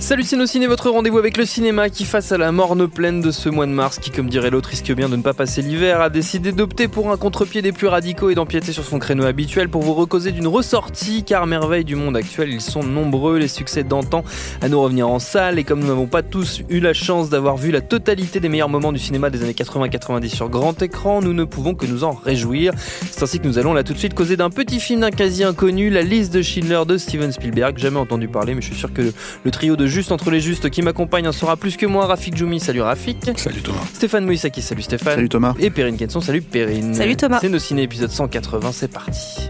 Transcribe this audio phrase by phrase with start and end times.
[0.00, 3.48] Salut Ciné, votre rendez-vous avec le cinéma qui, face à la morne pleine de ce
[3.48, 6.10] mois de mars, qui, comme dirait l'autre, risque bien de ne pas passer l'hiver, a
[6.10, 9.80] décidé d'opter pour un contre-pied des plus radicaux et d'empiéter sur son créneau habituel pour
[9.82, 14.24] vous recauser d'une ressortie, car merveille du monde actuel, ils sont nombreux, les succès d'antan
[14.60, 17.56] à nous revenir en salle, et comme nous n'avons pas tous eu la chance d'avoir
[17.56, 21.32] vu la totalité des meilleurs moments du cinéma des années 80-90 sur grand écran, nous
[21.32, 22.74] ne pouvons que nous en réjouir.
[23.10, 25.44] C'est ainsi que nous allons là tout de suite causer d'un petit film d'un quasi
[25.44, 28.92] inconnu, La liste de Schindler de Steven Spielberg, jamais entendu parler, mais je suis sûr
[28.92, 29.12] que
[29.44, 32.06] le trio de Juste entre les Justes qui m'accompagne en sera plus que moi.
[32.06, 33.30] Rafik Djoumi, salut Rafik.
[33.36, 33.78] Salut Thomas.
[33.92, 35.14] Stéphane Moïsaki, salut Stéphane.
[35.14, 35.54] Salut Thomas.
[35.60, 36.94] Et Perrine Kenson, salut Perrine.
[36.94, 37.38] Salut Thomas.
[37.40, 39.48] C'est nos ciné épisode 180, c'est parti.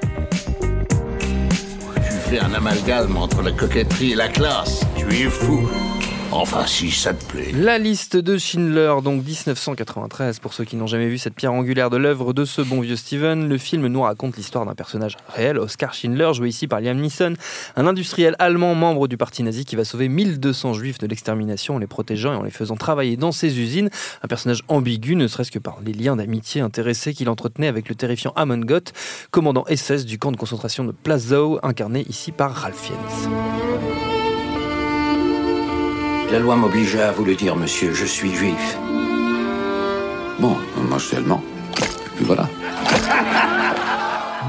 [1.95, 4.83] Tu fais un amalgame entre la coquetterie et la classe.
[4.99, 5.67] Tu es fou.
[6.33, 7.53] Enfin, si ça te plaît.
[7.53, 11.91] La liste de Schindler, donc 1993, pour ceux qui n'ont jamais vu cette pierre angulaire
[11.91, 15.59] de l'œuvre de ce bon vieux Steven, le film nous raconte l'histoire d'un personnage réel,
[15.59, 17.35] Oscar Schindler, joué ici par Liam Neeson,
[17.77, 21.79] un industriel allemand membre du parti nazi qui va sauver 1200 juifs de l'extermination en
[21.79, 23.91] les protégeant et en les faisant travailler dans ses usines.
[24.23, 27.95] Un personnage ambigu, ne serait-ce que par les liens d'amitié intéressés qu'il entretenait avec le
[27.95, 28.93] terrifiant Amon Gott,
[29.31, 34.14] commandant SS du camp de concentration de Plazau, incarné ici par Ralph Fiennes.
[36.35, 38.77] La loi m'obligeait à vous le dire, monsieur, je suis juif.
[40.41, 40.57] Bon,
[40.89, 41.41] moi je suis allemand.
[41.79, 42.49] Et puis voilà.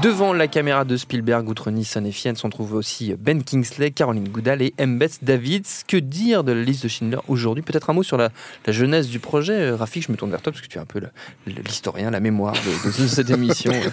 [0.06, 4.28] Devant la caméra de Spielberg, outre Nissan et Fiennes, on trouve aussi Ben Kingsley, Caroline
[4.28, 5.00] Goodall et M.
[5.00, 5.82] Beth Davids.
[5.88, 7.64] Que dire de la liste de Schindler aujourd'hui?
[7.64, 8.30] Peut-être un mot sur la,
[8.66, 9.54] la, jeunesse du projet.
[9.54, 11.00] Euh, Rafik, je me tourne vers toi parce que tu es un peu
[11.44, 13.90] l'historien, la mémoire de, de, de cette émission, euh,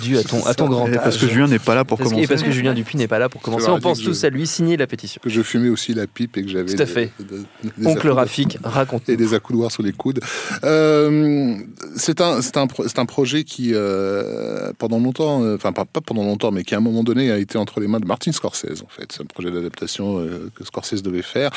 [0.00, 0.94] due à ton, à ton grand âge.
[0.94, 2.24] Parce que Julien n'est pas là pour parce commencer.
[2.24, 3.68] Et parce que Julien Dupuis n'est pas là pour commencer.
[3.68, 5.20] On pense tous à lui signer la pétition.
[5.22, 6.74] Que je fumais aussi la pipe et que j'avais.
[6.74, 7.12] Tout à fait.
[7.20, 9.10] Des, Oncle Rafik, raconte.
[9.10, 10.20] Et des accoudoirs sous les coudes.
[10.64, 11.54] Euh,
[11.96, 12.66] c'est un, un,
[12.96, 16.80] un projet qui, euh, pendant longtemps, enfin, pas, pas pendant longtemps, mais qui à un
[16.80, 19.12] moment donné a été entre les mains de Martin Scorsese, en fait.
[19.12, 21.50] C'est un projet d'adaptation euh, que Scorsese devait faire,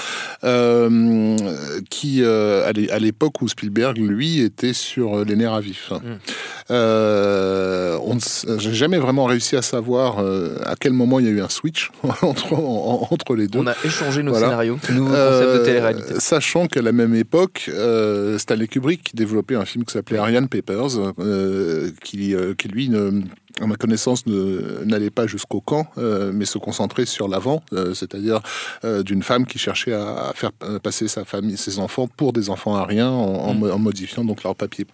[0.44, 1.36] euh,
[1.90, 5.92] qui, euh, à l'époque où Spielberg, lui, était sur les nerfs à vif.
[5.92, 6.74] Mm.
[6.74, 8.18] on
[8.58, 11.92] J'ai jamais vraiment réussi à savoir à quel moment il y a eu un switch
[12.22, 13.60] entre, en, entre les deux.
[13.60, 14.48] On a échangé nos voilà.
[14.48, 16.14] scénarios, nouveau concept de télé-réalité.
[16.20, 17.70] Sachant qu'à la même époque,
[18.38, 21.14] Stanley Kubrick développait un film qui s'appelait Ariane Papers,
[22.04, 23.22] qui, qui lui ne
[23.62, 28.42] à ma connaissance, n'allait pas jusqu'au camp, euh, mais se concentrait sur l'avant, euh, c'est-à-dire
[28.84, 32.50] euh, d'une femme qui cherchait à, à, faire passer sa famille, ses enfants pour des
[32.50, 33.64] enfants ariens en, mmh.
[33.64, 34.88] en, en modifiant donc leur papier.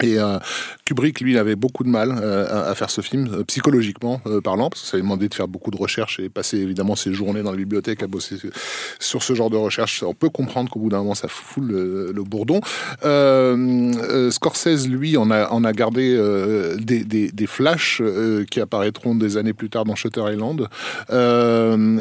[0.00, 0.38] Et euh,
[0.84, 4.70] Kubrick, lui, il avait beaucoup de mal euh, à faire ce film, euh, psychologiquement parlant,
[4.70, 7.42] parce que ça lui demandait de faire beaucoup de recherches et passer évidemment ses journées
[7.42, 8.36] dans la bibliothèque à bosser
[8.98, 10.02] sur ce genre de recherche.
[10.02, 12.60] On peut comprendre qu'au bout d'un moment, ça fout le, bourdon.
[14.30, 16.16] Scorsese, lui, on a, on a gardé
[16.78, 18.00] des, des, flashs
[18.50, 20.68] qui apparaîtront des années plus tard dans Shutter Island.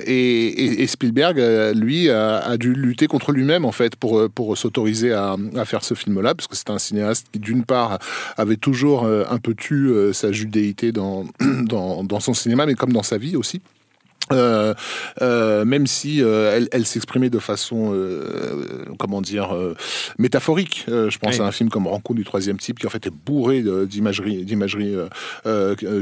[0.06, 1.38] Et, Spielberg,
[1.75, 5.84] lui, a, a, dû lutter contre lui-même, en fait, pour, pour s'autoriser à, à faire
[5.84, 7.81] ce film-là, parce que c'est un cinéaste qui, d'une part,
[8.38, 11.25] avait toujours un peu tu sa judéité dans,
[12.03, 13.62] dans, son cinéma, mais comme dans sa vie aussi.
[14.31, 14.74] Euh,
[15.22, 19.75] euh, même si euh, elle, elle s'exprimait de façon, euh, comment dire, euh,
[20.17, 20.85] métaphorique.
[20.88, 21.41] je pense oui.
[21.41, 24.95] à un film comme Rencontre du troisième type qui en fait est bourré d'imagerie, d'imagerie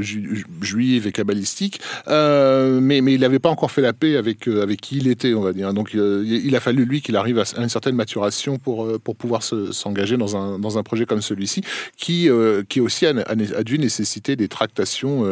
[0.00, 1.80] ju juive et kabbalistique.
[2.06, 5.40] mais, mais il n'avait pas encore fait la paix avec avec qui il était, on
[5.40, 5.72] va dire.
[5.74, 10.16] Donc il a fallu lui qu'il arrive à une certaine maturation pour pour pouvoir s'engager
[10.16, 11.62] dans un dans un projet comme celui-ci,
[11.96, 12.28] qui
[12.68, 15.24] qui aussi a, a, dû nécessiter des tractations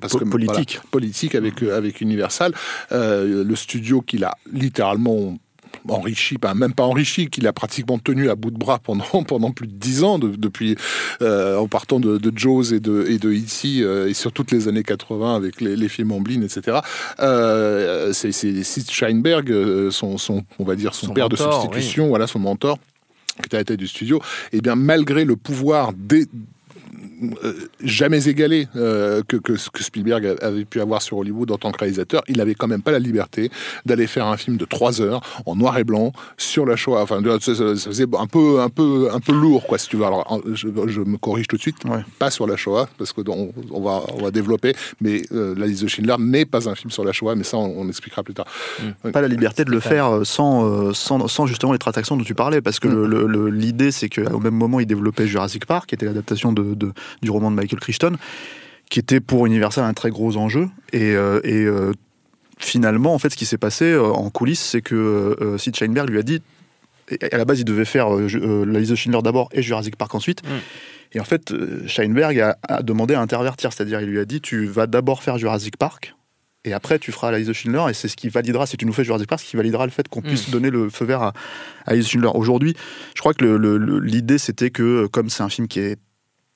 [0.00, 2.54] parce que politique voilà, politique avec avec une Universal,
[2.92, 5.38] euh, le studio qu'il a littéralement
[5.88, 9.50] enrichi, pas, même pas enrichi, qu'il a pratiquement tenu à bout de bras pendant, pendant
[9.52, 10.76] plus de dix ans, de, depuis
[11.22, 13.82] euh, en partant de, de Jaws et de, et de E.T.
[13.82, 16.78] Euh, et sur toutes les années 80 avec les, les films Amblin, etc.
[17.20, 22.04] Euh, c'est Sid Sheinberg, son, son, on va dire son, son père mentor, de substitution,
[22.04, 22.10] oui.
[22.10, 22.78] voilà son mentor
[23.36, 24.22] qui était à la tête du studio,
[24.52, 26.26] et bien malgré le pouvoir des
[27.82, 31.78] jamais égalé que, que, ce que Spielberg avait pu avoir sur Hollywood en tant que
[31.78, 32.22] réalisateur.
[32.28, 33.50] Il n'avait quand même pas la liberté
[33.84, 37.02] d'aller faire un film de trois heures en noir et blanc sur la Shoah.
[37.02, 40.04] Enfin, ça, faisait un peu, un peu, un peu lourd, quoi, si tu veux.
[40.04, 40.68] Alors, je,
[41.00, 41.76] me corrige tout de suite,
[42.18, 45.82] pas sur la Shoah, parce que on, on va, on va développer, mais la liste
[45.82, 48.46] de Schindler n'est pas un film sur la Shoah, mais ça, on, expliquera plus tard.
[49.04, 49.10] Mm.
[49.10, 52.60] Pas la liberté de le faire sans, sans, sans, justement les tractations dont tu parlais,
[52.60, 53.48] parce que mm.
[53.48, 56.85] l'idée, c'est qu'au même moment, il développait Jurassic Park, qui était l'adaptation de,
[57.22, 58.16] du roman de Michael Crichton,
[58.90, 60.68] qui était pour Universal un très gros enjeu.
[60.92, 61.92] Et, euh, et euh,
[62.58, 66.18] finalement, en fait, ce qui s'est passé euh, en coulisses, c'est que Sid Sheinberg lui
[66.18, 66.42] a dit,
[67.32, 70.42] à la base, il devait faire La liste de Schindler d'abord et Jurassic Park ensuite.
[70.42, 70.48] Mm.
[71.12, 71.54] Et en fait,
[71.86, 75.38] Sheinberg a, a, demandé à intervertir, c'est-à-dire il lui a dit, tu vas d'abord faire
[75.38, 76.16] Jurassic Park,
[76.66, 78.84] et après tu feras la liste de Schindler et c'est ce qui validera si tu
[78.84, 80.50] nous fais Jurassic Park ce qui validera le fait qu'on puisse mm.
[80.50, 81.32] donner le feu vert à,
[81.86, 82.74] à de Schindler aujourd'hui
[83.14, 83.44] je crois que
[84.02, 85.98] l'idée c'était que comme c'est un film qui est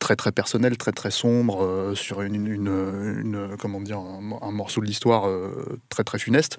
[0.00, 4.86] très très personnel, très très sombre, euh, sur une, une, comment dire, un, morceau de
[4.86, 6.58] l'histoire euh, très très funeste.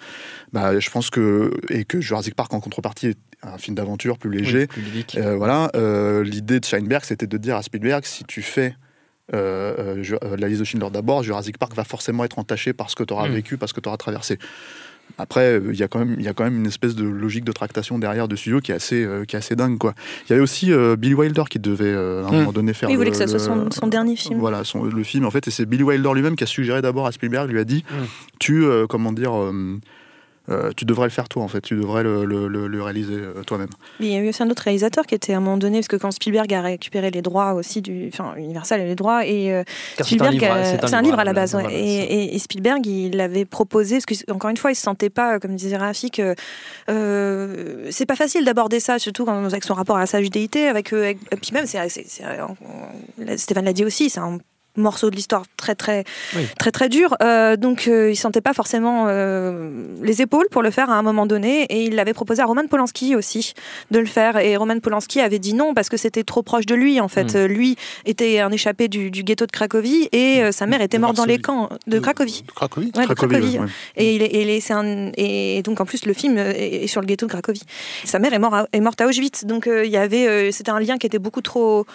[0.54, 4.32] Bah, je pense que et que Jurassic Park en contrepartie est un film d'aventure plus
[4.32, 4.68] léger.
[5.18, 5.70] Euh, voilà,
[6.24, 8.76] l'idée de Scheinberg, c'était de dire à Spielberg si tu fais
[9.34, 13.14] la liste de Schindler d'abord, Jurassic Park va forcément être entaché par ce que tu
[13.14, 13.34] auras mm.
[13.34, 14.38] vécu, parce que tu auras traversé.
[15.18, 17.44] Après, il y, a quand même, il y a quand même une espèce de logique
[17.44, 19.78] de tractation derrière de studio qui est assez, euh, qui est assez dingue.
[19.78, 19.94] Quoi.
[20.26, 22.36] Il y avait aussi euh, Billy Wilder qui devait euh, à un hmm.
[22.36, 22.90] moment donné faire.
[22.90, 24.40] il voulait que ça soit son, dernier film.
[24.40, 27.08] Voilà, son, le film en fait, et c'est Billy Wilder lui-même qui a suggéré d'abord
[27.08, 28.06] à Spielberg, lui a dit hmm.
[28.40, 29.34] Tu, comment dire
[30.50, 33.70] euh, tu devrais le faire toi en fait, tu devrais le, réaliser euh, toi-même.
[34.00, 35.88] Il y a eu aussi un autre réalisateur qui était à un moment donné, parce
[35.88, 39.54] que quand Spielberg a récupéré les droits aussi du, enfin Universal et les droits et
[39.54, 39.64] euh,
[40.00, 44.50] Spielberg, c'est un, livre à la base, et, Spielberg il avait proposé, parce que encore
[44.50, 46.36] une fois il se sentait pas, comme disait Rafi, que
[46.88, 51.16] c'est pas facile d'aborder ça, surtout quand, avec son rapport à sa judéité, avec, et
[51.42, 51.80] puis même c'est,
[53.38, 54.40] Stéphane l'a dit aussi, c'est un
[54.76, 56.04] morceau de l'histoire très très
[56.58, 57.16] très très dur.
[57.22, 61.02] Euh, donc euh, il sentait pas forcément euh, les épaules pour le faire à un
[61.02, 63.54] moment donné et il l'avait proposé à Roman Polanski aussi
[63.92, 66.76] de le faire et Roman Polanski avait dit non parce que c'était trop proche de
[66.76, 67.36] lui en fait.
[67.36, 67.46] Hmm.
[67.46, 67.76] Lui
[68.06, 71.40] était un échappé du, ghetto de Cracovie et euh, sa mère était morte dans les
[71.40, 72.44] camps de Cracovie.
[72.48, 72.92] De Cracovie.
[72.96, 73.60] Ouais, Cracovie.
[73.96, 77.32] Et, il est, un, et donc en plus le film est, sur le ghetto de
[77.32, 77.64] Cracovie.
[78.06, 80.98] Sa mère est, mort est morte à Auschwitz donc il y avait c'était un lien
[80.98, 81.86] qui était beaucoup trop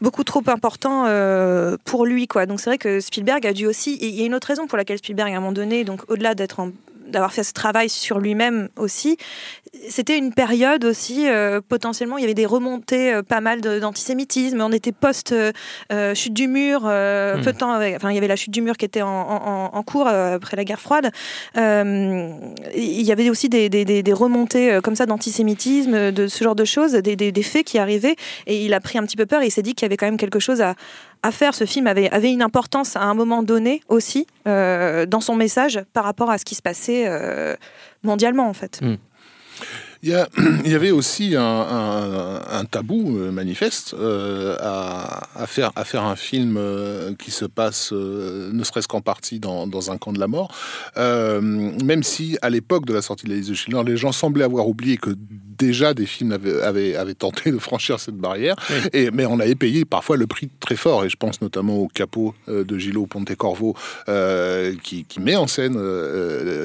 [0.00, 2.26] beaucoup trop important euh, pour lui.
[2.28, 2.46] Quoi.
[2.46, 3.98] Donc c'est vrai que Spielberg a dû aussi.
[4.00, 6.34] Il y a une autre raison pour laquelle Spielberg, à un moment donné, donc au-delà
[6.34, 6.70] d'être en
[7.08, 9.16] d'avoir fait ce travail sur lui-même aussi.
[9.88, 14.60] C'était une période aussi, euh, potentiellement, il y avait des remontées euh, pas mal d'antisémitisme.
[14.60, 15.54] On était post-chute
[15.92, 17.42] euh, du mur, hmm.
[17.42, 20.08] peu de temps, enfin, il y avait la chute du mur qui était en, cours
[20.08, 21.10] après la guerre froide.
[21.54, 26.92] il y avait aussi des, des, remontées comme ça d'antisémitisme, de ce genre de choses,
[26.92, 28.16] des, des, faits qui arrivaient.
[28.46, 29.96] Et il a pris un petit peu peur et il s'est dit qu'il y avait
[29.96, 30.74] quand même quelque chose à,
[31.22, 31.54] à faire.
[31.54, 35.80] Ce film avait, avait une importance à un moment donné aussi euh, dans son message
[35.92, 37.54] par rapport à ce qui se passait euh,
[38.02, 38.80] mondialement en fait.
[38.82, 38.96] Hmm.
[40.02, 46.56] Il y, avait aussi un, tabou euh, manifeste euh, à, faire, à faire un film
[46.58, 50.54] euh, qui se passe, ne serait-ce qu'en partie, dans, un camp de la mort.
[50.96, 54.44] même si, à l'époque de la sortie de la liste de Schindler, les gens semblaient
[54.44, 55.10] avoir oublié que
[55.58, 58.56] déjà des films avaient, avaient, tenté de franchir cette barrière,
[58.92, 61.04] et, mais on avait payé parfois le prix très fort.
[61.04, 63.74] Et je pense notamment au capot de Gillo Pontecorvo,
[64.82, 65.78] qui, qui, met en scène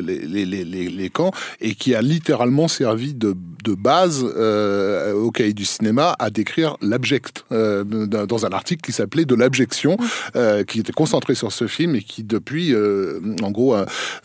[0.01, 3.31] les, les, les, camps et qui a littéralement servi de,
[3.63, 8.91] de base euh, au cahier du cinéma à décrire l'abject euh, dans un article qui
[8.91, 9.98] s'appelait De l'abjection,
[10.36, 12.74] euh, qui était concentré sur ce film et qui depuis,
[13.41, 13.75] en gros,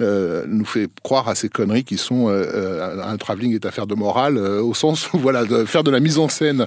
[0.01, 4.75] nous fait croire à ces conneries qui sont un travelling est affaire de morale au
[4.75, 6.67] sens où voilà, de faire de la mise en scène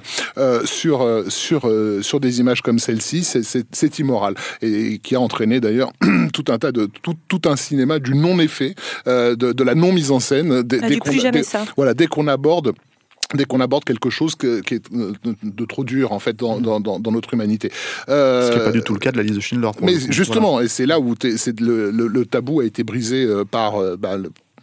[0.64, 1.70] sur sur
[2.02, 5.92] sur des images comme celle-ci, c'est immoral et, qui a entraîné d'ailleurs
[6.32, 8.74] tout un tas de tout, tout un cinéma du non effet,
[9.06, 10.62] de, de, la non mise en scène.
[10.62, 11.10] Dès, dès qu'on
[11.76, 12.72] voilà, dès qu'on aborde
[13.34, 16.80] dès qu'on aborde quelque chose qui est de, trop dur en fait dans,
[17.12, 17.70] notre humanité.
[18.08, 19.70] Euh, Ce qui n'est pas du tout le cas de la liste de Schindler.
[19.82, 23.96] Mais justement, et c'est là où le, le, tabou a été brisé euh, par euh,
[23.96, 24.16] bah,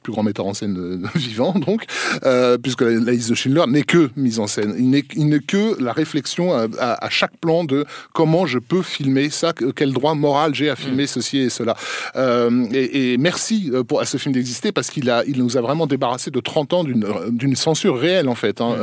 [0.07, 1.83] plus grand metteur en scène vivant, donc,
[2.23, 4.73] euh, puisque la, liste de Schindler n'est que mise en scène.
[4.79, 4.89] Il
[5.27, 10.15] n'est que la réflexion à, chaque plan de comment je peux filmer ça, quel droit
[10.15, 11.07] moral j'ai à filmer mm.
[11.07, 11.75] ceci et cela.
[12.15, 15.61] Euh, et, merci euh, pour, à ce film d'exister parce qu'il a, il nous a
[15.61, 18.61] vraiment débarrassé de 30 ans d'une censure réelle, en fait.
[18.61, 18.77] Hein.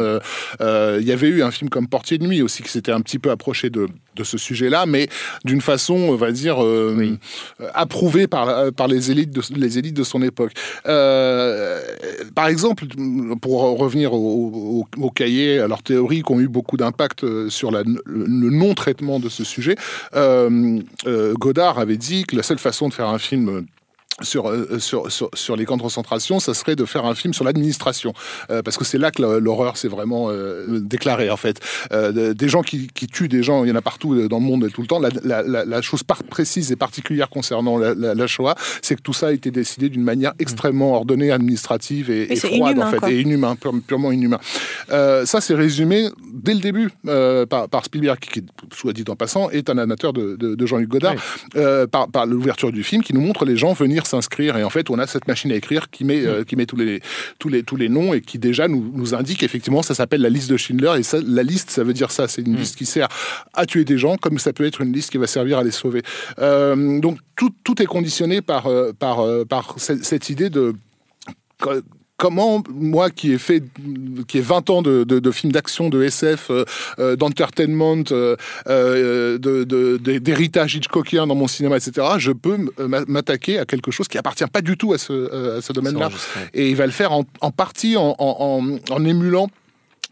[0.60, 1.00] Mm.
[1.00, 3.18] il y avait eu un film comme Portier de nuit aussi qui s'était un petit
[3.18, 5.08] peu approché de de ce sujet-là, mais
[5.44, 7.18] d'une façon, on va dire, euh,
[7.74, 10.52] approuvée par, par les, élites de, les élites de son époque.
[10.86, 11.80] Euh,
[12.34, 12.86] par exemple,
[13.40, 17.70] pour revenir au, au, cahier, à leur théorie qui ont eu beaucoup d'impact euh, sur
[17.70, 19.76] la, le non-traitement de ce sujet,
[21.34, 23.66] Godard avait dit que la seule façon de faire un film
[24.22, 27.44] euh, sur, sur, sur, les camps de concentration, ça serait de faire un film sur
[27.44, 28.12] l'administration.
[28.48, 31.60] Euh, parce que c'est là que l'horreur s'est vraiment euh, déclarée, en fait.
[31.90, 34.70] des gens qui, qui, tuent des gens, il y en a partout dans le monde
[34.72, 35.00] tout le temps.
[35.00, 39.32] La, la, la chose précise et particulière concernant la, Shoah, c'est que tout ça a
[39.32, 43.56] été décidé d'une manière extrêmement ordonnée, administrative et, et froide, en fait, et inhumain,
[43.86, 44.38] purement inhumain.
[44.88, 46.90] ça, c'est résumé dès le début
[47.50, 51.16] par, par, Spielberg, qui, soit dit en passant, est un amateur de, de, Jean-Luc Godard,
[51.90, 54.56] par, par l'ouverture du film, qui nous montre les gens venir s'inscrire.
[54.56, 56.76] Et en fait, on a cette machine à écrire qui met, euh, qui met tous,
[56.76, 57.00] les,
[57.38, 60.30] tous, les, tous les noms et qui déjà nous, nous indique effectivement, ça s'appelle la
[60.30, 60.94] liste de Schindler.
[60.98, 62.28] Et ça, la liste, ça veut dire ça.
[62.28, 62.58] C'est une mm.
[62.58, 63.08] liste qui sert
[63.54, 65.70] à tuer des gens, comme ça peut être une liste qui va servir à les
[65.70, 66.02] sauver.
[66.38, 70.74] Euh, donc tout, tout, est conditionné par, euh, par, par cette idée de
[72.24, 73.62] comment moi qui ai fait
[74.26, 76.64] qui ai 20 ans de, de, de films d'action de SF euh,
[76.98, 82.56] euh, d'entertainment euh, d'héritage Hitchcockien dans mon cinéma etc je peux
[83.08, 86.08] m'attaquer à quelque chose qui appartient pas du tout à ce, à ce domaine là
[86.54, 89.50] et il va le faire en, en partie en, en, en émulant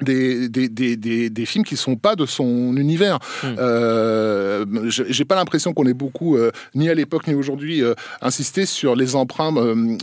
[0.02, 3.18] des, des, des, des, films qui sont pas de son univers.
[3.42, 3.54] Hmm.
[3.58, 8.66] Euh, J'ai pas l'impression qu'on ait beaucoup, euh, ni à l'époque ni aujourd'hui, euh, insisté
[8.66, 9.54] sur les emprunts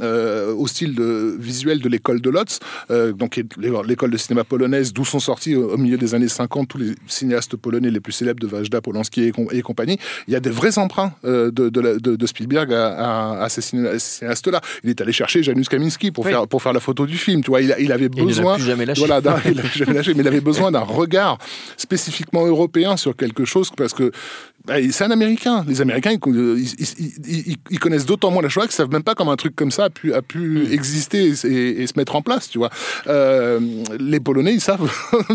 [0.01, 3.41] euh, au style de, visuel de l'école de Lotz, donc
[3.85, 7.55] l'école de cinéma polonaise, d'où sont sortis au, milieu des années 50 tous les cinéastes
[7.55, 9.97] polonais les plus célèbres de Wajda, Polanski et, et compagnie.
[10.27, 14.61] Il y a des vrais emprunts de, de, de, Spielberg à, à, ces cinéastes-là.
[14.83, 17.43] Il est allé chercher Janusz Kaminski pour, faire, pour faire la photo du film.
[17.43, 18.57] Tu vois, il, il avait besoin.
[18.57, 18.99] Il jamais lâché.
[19.05, 19.21] Voilà,
[19.93, 21.37] mais il avait besoin d'un regard
[21.77, 24.11] spécifiquement européen sur quelque chose parce que
[24.91, 25.65] c'est un Américain.
[25.67, 29.55] Les Américains, ils, connaissent d'autant moins la Shoah qu'ils savent même pas comment un truc
[29.55, 30.73] comme ça a pu, a pu hmm.
[30.73, 32.69] exister et, se mettre en place, tu vois.
[33.07, 33.59] Euh,
[33.99, 34.89] les Polonais, ils savent,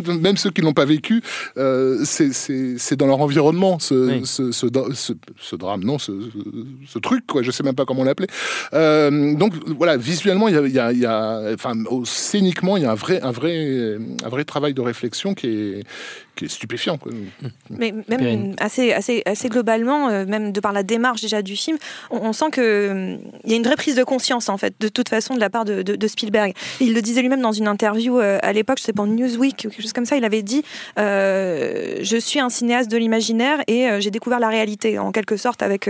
[0.21, 1.23] même ceux qui l'ont pas vécu,
[1.57, 7.43] euh, c'est dans leur environnement ce, ce, ce, drame, non, ce, truc, quoi.
[7.43, 8.29] Je sais même pas comment l'appeler.
[8.73, 11.75] Euh, donc voilà, visuellement, il y a, y a, enfin,
[12.05, 15.85] scéniquement, il y a un vrai, un vrai, un vrai travail de réflexion qui est
[16.35, 16.99] qui est stupéfiant.
[16.99, 17.13] Quoi.
[17.71, 21.79] Mais même assez, assez, assez globalement, euh, même de par la démarche déjà du film,
[22.11, 24.89] on, sent qu'il euh, il y a une vraie prise de conscience en fait, de
[24.89, 26.55] toute façon de la part de, de, Spielberg.
[26.81, 29.69] il le disait lui-même dans une interview euh, à l'époque, je sais pas, Newsweek ou
[29.71, 30.63] quelque chose comme ça, il avait dit
[30.97, 35.89] Je suis un cinéaste de l'imaginaire et j'ai découvert la réalité en quelque sorte avec,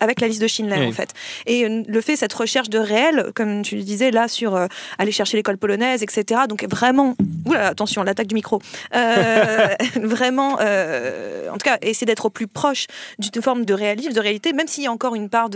[0.00, 1.10] avec la liste de Schindler en fait.
[1.46, 4.56] Et le fait, cette recherche de réel, comme tu le disais là, sur
[4.98, 6.42] aller chercher l'école polonaise, etc.
[6.48, 7.14] Donc vraiment,
[7.46, 8.60] oula, attention, l'attaque du micro.
[9.96, 12.86] vraiment, en tout cas, essayer d'être au plus proche
[13.18, 15.50] d'une forme de réalisme, de réalité, même s'il y a encore une part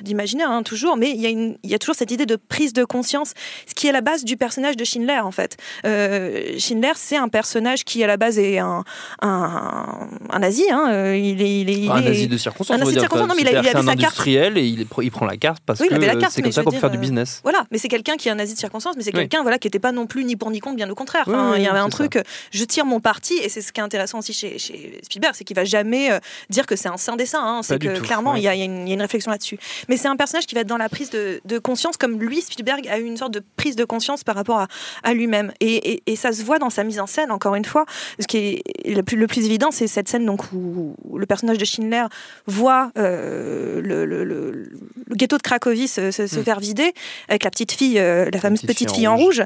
[0.00, 2.36] d'imaginaire, hein, toujours, mais il y, a une, il y, a toujours cette idée de
[2.36, 3.34] prise de conscience,
[3.66, 5.56] ce qui est la base du personnage de Schindler, en fait.
[5.84, 8.84] Euh, Schindler, c'est un personnage qui, à la base, est un,
[9.22, 10.64] un, un nazi.
[10.70, 12.76] Hein, euh, il est, il est, un nazi de circonstance.
[12.76, 15.10] Un nazi de circonstance, non, mais il, a, il avait sa industriel et il, il,
[15.10, 15.86] prend la carte parce que
[16.30, 17.40] c'est comme ça qu'on peut faire du business.
[17.42, 19.66] Voilà, mais c'est quelqu'un qui est un nazi de circonstance, mais c'est quelqu'un voilà, qui
[19.66, 21.24] n'était pas non plus ni pour ni contre, bien au contraire.
[21.56, 22.18] il y avait un truc,
[22.50, 25.44] je tire mon parti, et c'est ce qui est intéressant aussi chez, chez Spielberg, c'est
[25.44, 26.18] qu'il va jamais euh,
[26.50, 27.40] dire que c'est un saint dessin.
[27.42, 27.60] Hein.
[27.62, 29.58] C'est que clairement, il y, a une réflexion là-dessus.
[29.88, 32.86] Mais c'est un personnage qui va être dans la prise de, conscience, comme lui, Spielberg,
[32.88, 34.66] a eu une sorte de prise de conscience par rapport
[35.02, 35.52] à, lui-même.
[35.60, 37.84] Et, ça se voit dans sa mise en scène, encore une fois.
[38.18, 41.58] Ce qui est le plus, le plus évident, c'est cette scène donc, où, le personnage
[41.58, 42.06] de Schindler
[42.46, 44.68] voit euh, le,
[45.10, 46.44] ghetto de Cracovie se, hmm.
[46.44, 46.92] faire vider
[47.28, 49.42] avec la petite fille, euh, la fameuse petite, fille, en rouge,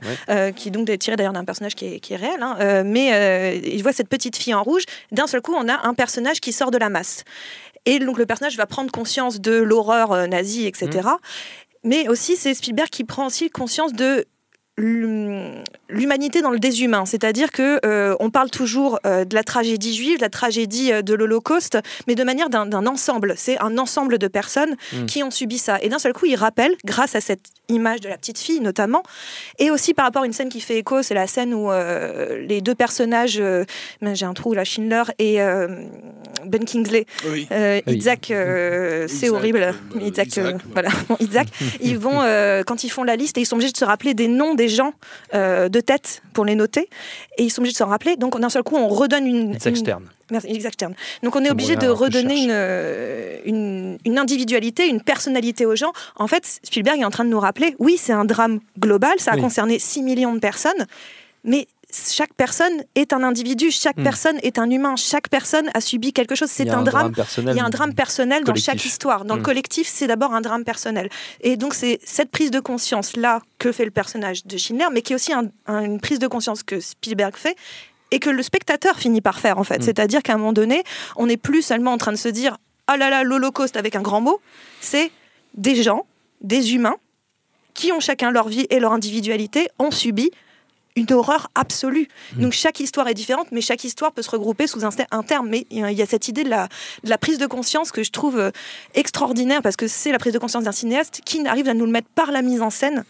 [0.57, 2.43] qui donc est tirée d'ailleurs d'un personnage qui est, qui est réel.
[2.43, 2.85] Hein.
[2.85, 6.41] mais il voit cette petite fille en rouge, d'un seul coup, on a un personnage
[6.41, 7.25] qui sort de la masse.
[7.87, 10.89] Et donc le personnage va prendre conscience de l'horreur euh, nazie, etc.
[11.05, 11.17] Mmh.
[11.85, 14.25] Mais aussi, c'est Spielberg qui prend aussi conscience de
[14.79, 20.17] l'humanité dans le déshumain, c'est-à-dire que euh, on parle toujours euh, de la tragédie juive,
[20.17, 23.35] de la tragédie euh, de l'Holocauste, mais de manière d'un ensemble.
[23.37, 25.07] C'est un ensemble de personnes mm.
[25.07, 25.79] qui ont subi ça.
[25.83, 29.03] Et d'un seul coup, il rappelle, grâce à cette image de la petite fille notamment,
[29.59, 32.61] et aussi par rapport à une scène qui fait écho, c'est la scène où les
[32.61, 33.41] deux personnages,
[34.03, 35.39] j'ai un trou là, Schindler et
[36.45, 37.07] Ben Kingsley,
[37.87, 38.27] Isaac,
[39.09, 40.39] c'est horrible, Isaac,
[40.73, 41.49] voilà, Isaac,
[41.81, 42.21] ils vont
[42.67, 44.62] quand ils font la liste et ils sont obligés de se rappeler des noms des
[44.69, 44.95] gens
[45.35, 46.89] euh, de tête pour les noter
[47.39, 48.17] et ils sont obligés de s'en rappeler.
[48.17, 49.55] Donc d'un seul coup, on redonne une.
[49.55, 50.05] externe.
[50.45, 50.95] externe.
[51.23, 55.93] Donc on est obligé de redonner euh, une, une, individualité, une personnalité aux gens.
[56.17, 59.33] En fait, Spielberg est en train de nous rappeler, oui, c'est un drame global, ça
[59.33, 60.87] a concerné 6 millions de personnes,
[61.45, 64.03] mais chaque personne est un individu, chaque Hmm.
[64.05, 66.49] personne est un humain, chaque personne a subi quelque chose.
[66.51, 67.13] C'est un, drame.
[67.39, 69.25] Il y a un drame personnel dans chaque histoire.
[69.25, 69.45] Dans le Hmm.
[69.45, 71.09] collectif, c'est d'abord un drame personnel.
[71.43, 75.13] Et donc, c'est cette prise de conscience-là que fait le personnage de Schindler, mais qui
[75.13, 77.57] est aussi un- un- une prise de conscience que Spielberg fait
[78.11, 79.79] et que le spectateur finit par faire, en fait.
[79.79, 79.83] Hmm.
[79.83, 80.83] C'est-à-dire qu'à un moment donné,
[81.17, 82.59] on n'est plus seulement en train de se dire
[82.93, 84.41] oh là là, l'Holocauste avec un grand mot.
[84.81, 85.11] C'est
[85.55, 86.05] des gens,
[86.41, 86.97] des humains,
[87.75, 90.31] qui ont chacun leur vie et leur individualité, ont subi
[90.97, 92.09] une horreur absolue.
[92.37, 95.49] Donc chaque histoire est différente, mais chaque histoire peut se regrouper sous un, un terme.
[95.49, 96.69] Mais il y a- il y a cette idée de la,
[97.05, 98.51] de la prise de conscience que je trouve euh,
[98.95, 101.93] extraordinaire, parce que c'est la prise de conscience d'un cinéaste qui arrive à nous le
[101.93, 103.05] mettre par la mise en scène.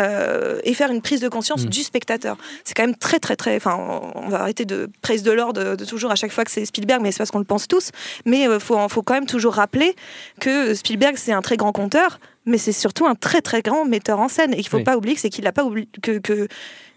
[0.00, 1.70] euh, et faire une prise de conscience Mm.
[1.70, 2.36] du spectateur.
[2.62, 3.56] C'est quand même très, très, très.
[3.56, 3.74] Enfin,
[4.14, 6.64] on- va arrêter de praise de l'or de, de toujours à chaque fois que c'est
[6.64, 7.90] Spielberg, mais c'est parce qu'on le pense tous.
[8.24, 9.96] Mais il faut, faut quand même toujours rappeler
[10.40, 14.20] que Spielberg, c'est un très grand conteur, mais c'est surtout un très, très grand metteur
[14.20, 14.52] en scène.
[14.52, 14.84] Et qu'il ne faut Oui.
[14.84, 16.46] pas oublier que c'est qu'il n'a pas oublié que, que,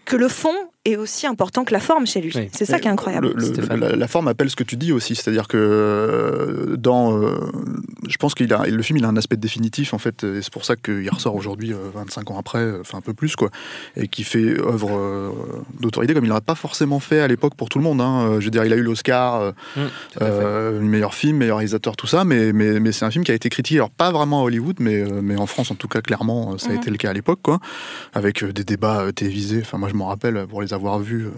[0.04, 2.32] que le fond est aussi important que la forme chez lui.
[2.34, 2.48] Oui.
[2.52, 3.28] C'est ça qui est incroyable.
[3.28, 3.78] Le- le- Stéphane.
[3.80, 7.38] la, la forme appelle ce que tu dis aussi, c'est-à-dire que euh, dans, euh,
[8.08, 10.52] je pense qu'il a le film il a un aspect définitif en fait, et c'est
[10.52, 13.50] pour ça qu'il ressort aujourd'hui, euh, 25 ans après, euh, enfin un peu plus quoi,
[13.96, 15.30] et qui fait œuvre euh,
[15.80, 18.00] d'autorité comme il n'aurait pas forcément fait à l'époque pour tout le monde.
[18.00, 18.36] hein.
[18.40, 19.80] Je veux dire, il a eu l'Oscar, euh, Mmh,
[20.22, 23.34] euh, meilleur film, meilleur réalisateur, tout ça, mais, mais, mais c'est un film qui a
[23.34, 26.58] été critiqué, alors pas vraiment à Hollywood, mais, mais en France en tout cas, clairement,
[26.58, 26.76] ça a Mhm.
[26.78, 27.60] été le cas à l'époque, quoi,
[28.14, 31.30] avec des débats télévisés, enfin moi je m'en rappelle pour les avoir vus.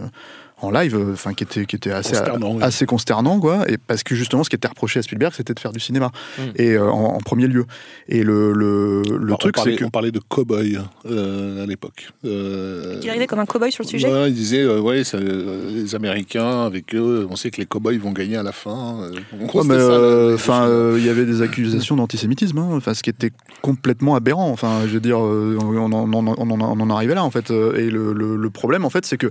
[0.60, 2.62] En live, euh, enfin qui était qui était assez Consternant, oui.
[2.62, 5.60] assez consternant quoi, et parce que justement ce qui était reproché à Spielberg c'était de
[5.60, 6.42] faire du cinéma Mm.
[6.56, 7.66] et euh, en, en premier lieu.
[8.08, 11.66] Et le le, le on, truc parlait, c'est que on parlait de cow-boy euh, à
[11.66, 12.08] l'époque.
[12.24, 14.10] Euh, Il arrivait comme un cow-boy sur le sujet.
[14.10, 17.98] Ouais, il disait, euh, ouais, euh, les Américains, avec eux, on sait que les cow-boys
[17.98, 19.00] vont gagner à la fin.
[19.02, 19.10] euh,
[19.54, 23.32] Ouais, euh, enfin, euh, il y avait des accusations d'antisémitisme, hein, enfin, ce qui était
[23.62, 24.50] complètement aberrant.
[24.50, 27.50] Enfin, je veux dire, euh, on, en- on en- on en- arrivait là, en fait.
[27.50, 29.30] Et le, le- le problème, en fait, c'est que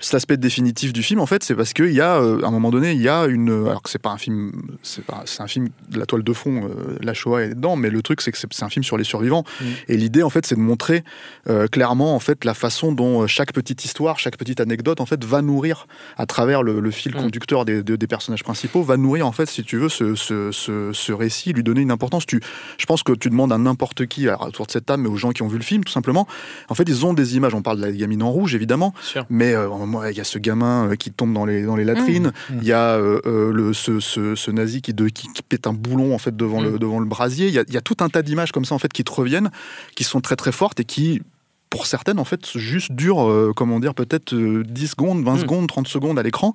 [0.00, 2.50] cet aspect définitif du film, en fait, c'est parce qu'il y a, euh, à un
[2.50, 3.50] moment donné, il y a une.
[3.66, 4.52] Alors que c'est pas un film,
[4.82, 7.76] c'est pas, c'est un film de la toile de fond, euh, la Shoah est dedans,
[7.76, 9.44] mais le truc, c'est que c'est c'est un film sur les survivants.
[9.60, 9.64] Mm.
[9.88, 11.04] Et l'idée, en fait, c'est de montrer
[11.48, 15.24] euh, clairement, en fait, la façon dont chaque petite histoire, chaque petite anecdote, en fait,
[15.24, 17.20] va nourrir à travers le, le fil Mm.
[17.22, 20.50] conducteur des, des- des personnages principaux, va nourrir, en fait, si tu veux, ce, ce,
[20.52, 22.26] ce- ce récit, lui donner une importance.
[22.26, 22.40] Tu,
[22.78, 25.16] je pense que tu demandes à n'importe qui, alors, autour de cette table, mais aux
[25.16, 26.26] gens qui ont vu le film, tout simplement.
[26.68, 27.54] En fait, ils ont des images.
[27.54, 29.26] On parle de la gamine en rouge, évidemment, Sûr.
[29.30, 31.84] mais euh, moi, il y a ce gamin euh, qui tombe dans les, dans les
[31.84, 32.32] latrines.
[32.48, 32.54] Mmh.
[32.62, 35.66] Il y a euh, euh, le, ce, ce, ce nazi qui, de, qui, qui pète
[35.66, 37.48] un boulon en fait devant, le, devant le brasier.
[37.48, 39.04] Il y, a, il y a tout un tas d'images comme ça en fait qui
[39.04, 39.50] te reviennent,
[39.96, 41.20] qui sont très très fortes et qui
[41.68, 45.38] pour certaines, en fait, juste durent, euh, comment dire, peut-être euh, 10 secondes, 20 Mm.
[45.38, 46.52] secondes, 30 secondes à l'écran,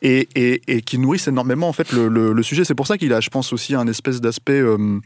[0.00, 2.64] et, et, et qui nourrissent énormément, en fait, le, le- le sujet.
[2.64, 5.00] C'est pour ça qu'il a, je pense, aussi un espèce d'aspect euh,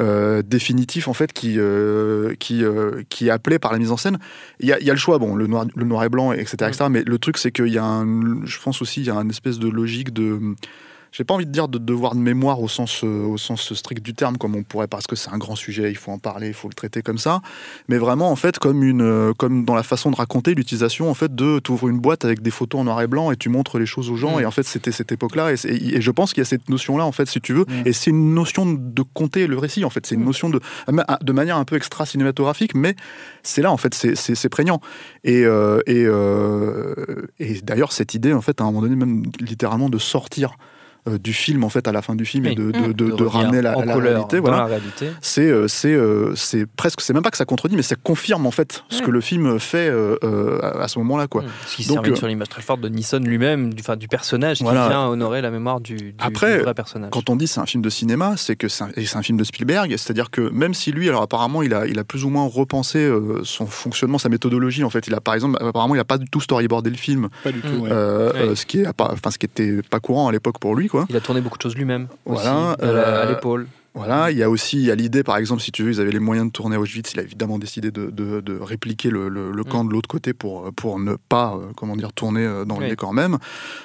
[0.00, 3.96] euh, définitif, en fait, qui, euh, qui, euh, qui est appelé par la mise en
[3.96, 4.18] scène.
[4.60, 6.32] Il y a, il y a le choix, bon, le noir, le noir et blanc,
[6.32, 9.10] etc., etc., mais le truc, c'est qu'il y a un, je pense aussi, il y
[9.10, 10.54] a une espèce de logique de
[11.18, 14.04] j'ai pas envie de dire de devoir de mémoire au sens, euh, au sens strict
[14.04, 16.46] du terme, comme on pourrait, parce que c'est un grand sujet, il faut en parler,
[16.46, 17.40] il faut le traiter comme ça,
[17.88, 21.14] mais vraiment en fait comme une, euh, comme dans la façon de raconter l'utilisation en
[21.14, 23.48] fait de, tu ouvres une boîte avec des photos en noir et blanc et tu
[23.48, 24.42] montres les choses aux gens, Mm.
[24.42, 27.10] et en fait c'était cette époque-là, et, je pense qu'il y a cette notion-là en
[27.10, 27.82] fait, si tu veux, Mm.
[27.86, 30.60] et c'est une notion de compter le récit en fait, c'est une notion de,
[31.20, 32.94] de manière un peu extra cinématographique, mais
[33.42, 34.80] c'est là en fait, c'est- prégnant,
[35.24, 36.94] et, euh, et, euh,
[37.40, 40.56] et d'ailleurs cette idée en fait à un moment donné même littéralement de sortir
[41.06, 43.30] du film en fait à la fin du film et de, de, de- de revenir
[43.32, 45.10] ramener la, en la couleur réalité voilà la réalité.
[45.22, 48.44] c'est euh, c'est euh, c'est presque c'est même pas que ça contredit mais ça confirme
[48.46, 49.06] en fait ce Ouais.
[49.06, 51.46] que le film fait euh, euh, à, à ce moment là quoi Mm.
[51.66, 54.60] Ce qui Donc, euh, sur l'image très forte de Nissan lui-même, du, enfin, du personnage
[54.60, 54.82] Voilà.
[54.84, 57.10] qui vient honorer la mémoire du, du, Après, du vrai personnage.
[57.12, 59.22] quand on dit c'est un film de cinéma c'est que c'est un, et c'est un
[59.22, 61.98] film de Spielberg c'est à dire que même si lui alors apparemment il a il
[61.98, 65.34] a plus ou moins repensé euh, son fonctionnement sa méthodologie en fait il a par
[65.34, 67.90] exemple apparemment il a pas du tout storyboardé le film Pas du tout, ouais.
[67.90, 68.38] euh, Ouais.
[68.40, 70.87] euh, ce qui est pas- enfin ce qui était pas courant à l'époque pour lui
[70.88, 72.08] quoi Il a tourné beaucoup de choses lui-même.
[72.26, 73.66] Voilà, aussi, à euh, l'épaule.
[73.94, 76.00] Voilà, il y a aussi il y a l'idée, par exemple, si tu veux, ils
[76.00, 79.10] avaient les moyens de tourner à Auschwitz, il a évidemment décidé de, de- de répliquer
[79.10, 82.44] le, le- le camp de l'autre côté pour, pour ne pas, euh, comment dire, tourner
[82.44, 83.38] euh, dans le décor même.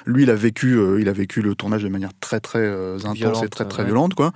[0.06, 3.44] Lui, il a vécu, il a vécu le tournage de manière très très intense Violente,
[3.44, 3.86] et très très ouais.
[3.86, 4.30] violente, quoi.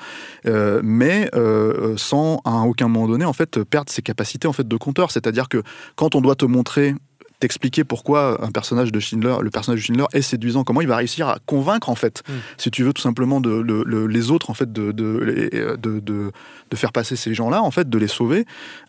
[0.46, 4.66] Euh, mais euh, sans à aucun moment donné, en fait, perdre ses capacités en fait
[4.66, 5.12] de compteur.
[5.12, 5.62] C'est-à-dire que
[5.94, 6.94] quand on doit te montrer
[7.40, 10.96] t'expliquer pourquoi un personnage de Schindler, le personnage de Schindler est séduisant, comment il va
[10.96, 12.32] réussir à convaincre en fait, Mm.
[12.56, 16.32] si tu veux tout simplement de, le- le- les autres en fait de, de,
[16.74, 18.44] faire passer ces gens-là en fait, de les sauver,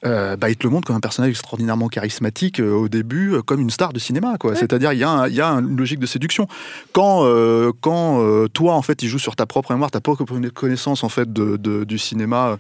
[0.06, 3.42] euh, bah, il te le montre comme un personnage extraordinairement charismatique euh, au début, euh,
[3.42, 4.56] comme une star de cinéma quoi.
[4.56, 6.48] C'est-à-dire il y, un- y a une logique de séduction.
[6.92, 7.26] Quand
[7.82, 11.32] quand toi en fait il joue sur ta propre mémoire, ta propre connaissance en fait
[11.32, 12.58] du cinéma,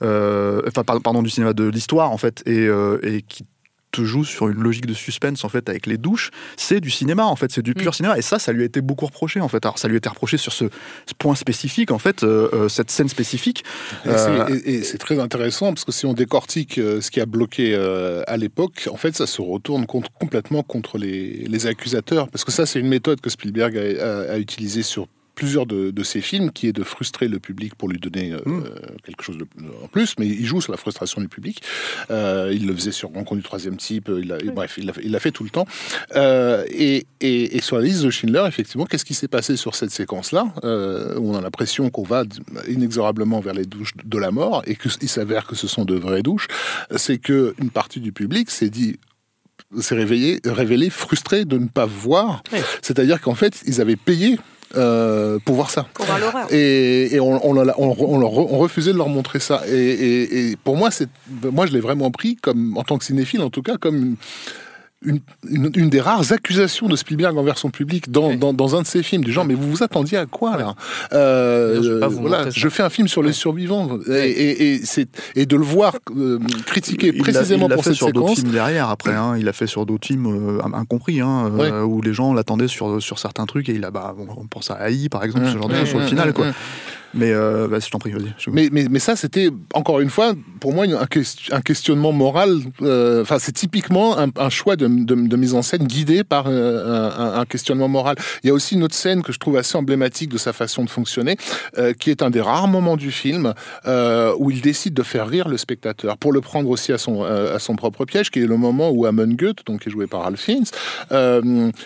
[0.00, 2.68] enfin pardon, pardon, du cinéma de l'histoire en fait et,
[3.02, 3.44] et qui
[3.92, 7.24] te joue sur une logique de suspense en fait avec les douches, c'est du cinéma
[7.26, 9.48] en fait, c'est du pur cinéma et ça, ça lui a été beaucoup reproché en
[9.48, 9.64] fait.
[9.64, 12.68] Alors ça lui a été reproché sur ce, ce point spécifique en fait, euh, euh,
[12.68, 13.64] cette scène spécifique.
[14.04, 17.20] Et Euh, c'est- Et, c'est très intéressant parce que si on décortique euh, ce qui
[17.20, 21.66] a bloqué euh, à l'époque, en fait, ça se retourne contre- complètement contre les, les
[21.66, 22.28] accusateurs.
[22.30, 23.82] Parce que ça, c'est une méthode que Spielberg a,
[24.30, 27.74] a, a utilisée sur plusieurs de, de ses films, qui est de frustrer le public
[27.74, 28.64] pour lui donner euh, Hmm.
[29.04, 29.46] quelque chose de,
[29.82, 31.62] en plus, mais il joue sur la frustration du public.
[32.10, 35.30] Euh, il le faisait sur Rencontre du troisième type, il a- bref, il l'a fait
[35.30, 35.66] tout le temps.
[36.16, 39.74] Euh, et, et- et sur la liste de Schindler, effectivement, qu'est-ce qui s'est passé sur
[39.74, 42.24] cette séquence-là euh, où on a l'impression qu'on va
[42.68, 46.22] inexorablement vers les douches de la mort et qu'il s'avère que ce sont de vraies
[46.22, 46.48] douches,
[46.96, 48.96] c'est que une partie du public s'est dit
[49.80, 52.42] s'est réveillé, révélé frustré de ne pas voir.
[52.82, 54.38] C'est-à-dire qu'en fait, ils avaient payé
[54.76, 55.86] euh, pour voir ça.
[55.94, 56.46] Pour voir l'horreur.
[56.52, 59.62] Et, et on, on, leur- on- on leur- on refusait de leur montrer ça.
[59.68, 61.08] Et, et- et pour moi, c'est,
[61.52, 64.16] moi, je l'ai vraiment pris comme, en tant que cinéphile, en tout cas, comme
[65.04, 65.20] une,
[65.74, 69.02] une, des rares accusations de Spielberg envers son public dans, dans, dans un de ses
[69.02, 69.24] films.
[69.24, 70.74] Du genre, mais vous vous attendiez à quoi là
[71.12, 75.46] Euh, Je voilà, je fais un film sur les survivants et, et, et c'est, et
[75.46, 78.28] de le voir euh, critiqué Il l'a- précisément il l'a pour fait cette sur d'autres
[78.28, 78.40] séquence.
[78.40, 79.36] films derrière après hein.
[79.38, 81.70] il a fait sur d'autres films euh, incompris hein, euh, Ouais.
[81.86, 84.90] où les gens l'attendaient sur, sur certains trucs et il a bah on pense à
[84.90, 86.52] AI par exemple ce genre de Mmh, choses sur le mmh, final quoi mmh.
[87.14, 90.84] Mais euh, bah, je t'en prie vas-y Mais, ça, c'était, encore une fois, pour moi,
[90.84, 92.58] un, ques- un questionnement moral.
[92.82, 97.88] euh, Enfin, c'est typiquement un, choix de, mise en scène guidé par euh, un, questionnement
[97.88, 98.16] moral.
[98.42, 100.84] Il y a aussi une autre scène que je trouve assez emblématique de sa façon
[100.84, 101.36] de fonctionner,
[101.78, 103.54] euh, qui est un des rares moments du film
[104.38, 107.58] où il décide de faire rire le spectateur, pour le prendre aussi à son, à
[107.58, 110.22] son propre piège, qui est le moment où Amon Goeth, donc qui est joué par
[110.22, 110.64] Ralph Fiennes,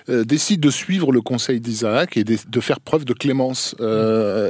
[0.08, 3.74] décide de suivre le conseil d'Isaac et de, faire preuve de clémence.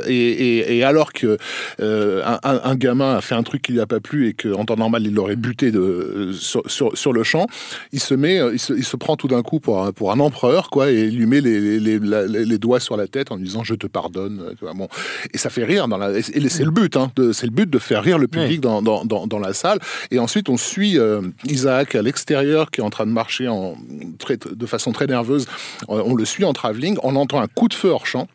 [0.09, 1.37] Et, et- et alors que
[1.81, 4.35] euh, un, un- un gamin a fait un truc qui lui a pas plu et
[4.35, 7.47] qu'en temps normal il l'aurait buté de, sur, sur, sur le champ,
[7.93, 10.21] il se met, il se, il se prend tout d'un coup pour un, pour un
[10.21, 13.07] empereur quoi et il lui met les, les, les, la- les- les doigts sur la
[13.07, 14.55] tête en lui disant je te pardonne.
[14.75, 14.89] Bon.
[15.33, 17.69] Et ça fait rire dans la, et c'est le but, hein, de- c'est le but
[17.71, 19.79] de faire rire le public dans, dans, dans, dans la salle.
[20.11, 23.77] Et ensuite on suit euh, Isaac à l'extérieur qui est en train de marcher en,
[24.19, 25.47] très, de façon très nerveuse.
[25.89, 28.29] On, on le suit en travelling, on entend un coup de feu hors champ.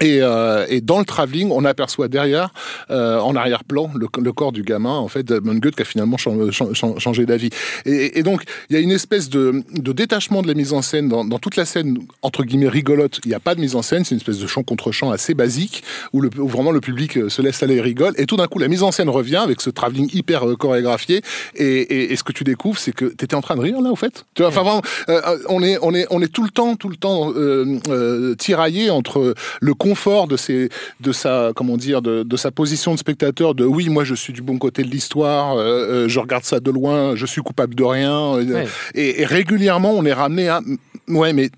[0.00, 2.48] Et, euh, et dans le travelling, on aperçoit derrière,
[2.90, 6.72] euh, en arrière-plan, le, corps du gamin, en fait, Edmund qui a finalement chan- chan-
[6.72, 7.50] chan- changé d'avis.
[7.84, 11.38] Et, donc, il y a une espèce de, détachement de la mise en scène dans,
[11.38, 13.20] toute la scène, entre guillemets, rigolote.
[13.26, 15.10] Il n'y a pas de mise en scène, c'est une espèce de chant contre chant
[15.10, 18.14] assez basique, où, vraiment le public euh, se laisse aller et rigole.
[18.16, 21.20] Et tout d'un coup, la mise en scène revient avec ce travelling hyper euh, chorégraphié.
[21.54, 23.96] Et, ce que tu découvres, c'est que tu étais en train de rire, là, au
[23.96, 24.24] fait.
[24.34, 27.32] Tu vois, enfin, vraiment, euh, on, est, on, est, tout le temps, tout le temps
[28.36, 30.68] tiraillé entre le confort de, ses,
[31.06, 34.32] de sa comment dire de, de sa position de spectateur de oui moi je suis
[34.32, 35.62] du bon côté de l'histoire euh,
[36.04, 38.66] euh, je regarde ça de loin je suis coupable de rien euh, Ouais.
[38.94, 40.60] et, et régulièrement on est ramené à
[41.08, 41.50] ouais mais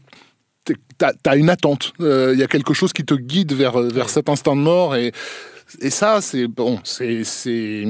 [0.98, 4.08] t'as as une attente Euh, il y a quelque chose qui te guide vers vers
[4.08, 5.12] cet instant de mort et
[5.80, 7.84] et ça, c'est bon, c'est c'est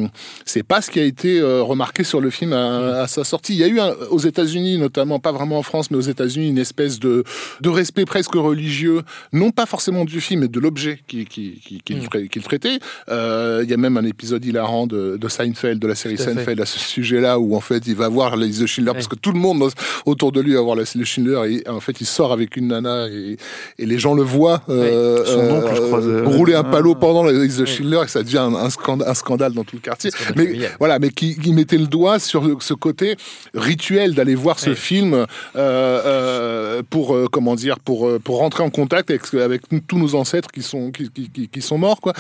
[0.45, 3.55] c'est pas ce qui a été euh, remarqué sur le film à, à sa sortie.
[3.55, 6.49] Il y a eu un- aux États-Unis, notamment pas vraiment en France, mais aux États-Unis,
[6.49, 7.25] une espèce de
[7.61, 11.81] de respect presque religieux, non pas forcément du film, mais de l'objet qui qui qui,
[11.85, 12.79] qui, le qui le traitait.
[13.09, 16.17] Euh, il y a même un épisode hilarant de, de Seinfeld, de la série.
[16.17, 19.15] Seinfeld à ce sujet-là, où en fait il va voir liste de Schindler parce que
[19.17, 19.69] tout le monde
[20.07, 23.09] autour de lui va voir de Schindler et en fait il sort avec une nana
[23.09, 23.37] et,
[23.79, 26.71] et les gens le voient euh, Son oncle, je crois, euh, rouler un Ah.
[26.71, 29.65] palot pendant la liste de Schindler et ça devient un, un scandale, un scandale dans
[29.65, 30.11] tout le quartier.
[30.37, 30.77] Mais familial.
[30.79, 33.17] voilà, mais qui, qui mettait le doigt sur ce côté
[33.55, 38.71] rituel d'aller voir ce film euh, euh, pour euh, comment dire pour pour rentrer en
[38.71, 42.13] contact avec, avec tous nos ancêtres qui sont qui, qui- qui- qui sont morts quoi,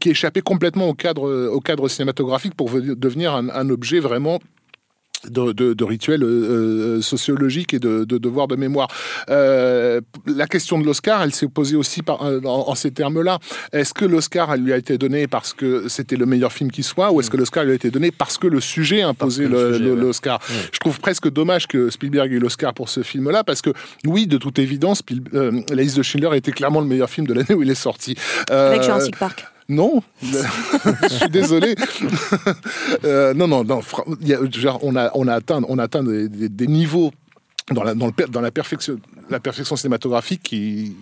[0.00, 4.38] qui, échappait complètement au cadre au cadre cinématographique pour ve- devenir un, un objet vraiment
[5.28, 6.26] de, de, de rituels euh,
[6.98, 8.88] euh, sociologiques et de, de devoirs de mémoire.
[9.30, 13.38] Euh, la question de l'Oscar, elle s'est posée aussi par, en, en ces termes-là.
[13.72, 16.82] Est-ce que l'Oscar elle lui a été donné parce que c'était le meilleur film qui
[16.82, 19.78] soit, ou est-ce que l'Oscar lui a été donné parce que le sujet imposait ouais.
[19.78, 20.40] l'Oscar?
[20.72, 23.70] Je trouve presque dommage que Spielberg ait eu l'Oscar pour ce film-là, parce que
[24.06, 27.26] oui, de toute évidence, Spiel- euh, La liste de Schindler était clairement le meilleur film
[27.26, 28.14] de l'année où il est sorti.
[28.50, 29.44] Euh, Avec Jurassic Park.
[29.68, 31.74] Non, je suis désolé.
[33.04, 33.80] Euh, non, non, non.
[34.20, 37.12] y a- genre, on a, on a atteint, on a atteint des, des- des niveaux
[37.72, 38.98] dans la, dans le dans la perfection,
[39.28, 40.96] la perfection cinématographique qui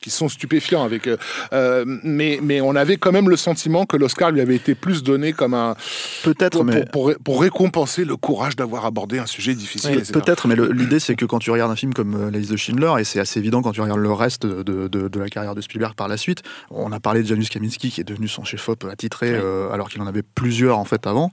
[0.00, 0.82] qui sont stupéfiants.
[0.84, 1.16] Avec, euh,
[1.52, 5.02] euh, mais, mais on avait quand même le sentiment que l'Oscar lui avait été plus
[5.02, 5.74] donné comme un.
[6.22, 6.84] Peut-être, pour, mais.
[6.92, 10.02] pour, pour récompenser le courage d'avoir abordé un sujet difficile.
[10.12, 12.56] Peut-être, mais l'idée c'est que quand tu regardes un film comme euh, La liste de
[12.56, 15.54] Schindler, et c'est assez évident quand tu regardes le reste de, de- de la carrière
[15.54, 18.44] de Spielberg par la suite, on a parlé de Janusz Kaminski qui est devenu son
[18.44, 21.30] chef-op attitré, euh, alors qu'il en avait plusieurs en fait avant,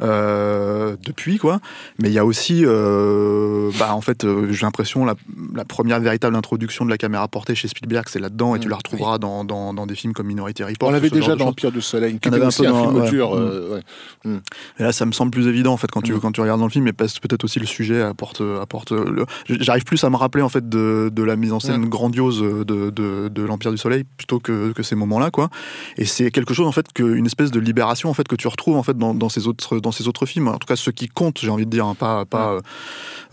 [0.00, 1.60] euh, depuis quoi.
[2.00, 5.14] Mais il y a aussi, euh, bah, en fait, euh, j'ai l'impression la,
[5.54, 8.76] la première véritable introduction de la caméra portée chez Spielberg, c'est là-dedans, et tu la
[8.76, 10.88] retrouveras dans, dans- dans des films comme Minority Report.
[10.88, 11.48] On l'avait déjà dans.
[11.48, 13.10] Empire du Soleil, qui était aussi peu un dans- film ouais.
[13.10, 13.30] dur.
[13.30, 13.38] Mm.
[13.38, 13.82] euh, ouais.
[14.24, 14.36] Mm.
[14.78, 16.66] Et là, ça me semble plus évident en fait quand tu quand tu regardes dans
[16.66, 16.90] le film, que
[17.20, 18.92] peut-être aussi le sujet apporte apporte.
[18.92, 19.24] Le...
[19.48, 21.88] J'arrive plus à me rappeler en fait de, de la mise en scène Mm.
[21.88, 25.48] grandiose de, de, de l'Empire du Soleil plutôt que, que ces moments-là quoi.
[25.96, 28.48] Et c'est quelque chose en fait que une espèce de libération en fait que tu
[28.48, 30.48] retrouves en fait dans, dans ces autres dans ces autres films.
[30.48, 32.60] En tout cas, ceux qui comptent, j'ai envie de dire, hein, pas pas euh,